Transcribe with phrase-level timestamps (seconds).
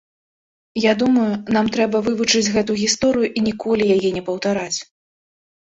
[0.83, 1.25] Я думаю,
[1.57, 4.77] нам трэба вывучыць гэтую гісторыю і ніколі яе не паўтараць.